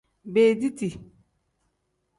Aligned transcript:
Beediti. 0.33 0.89